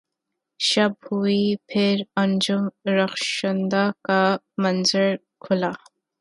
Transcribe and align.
شب 0.59 0.91
ہوئی 1.05 1.43
پھر 1.69 1.95
انجم 2.21 2.63
رخشندہ 2.97 3.85
کا 4.03 4.21
منظر 4.57 5.09
کھلا 5.39 5.71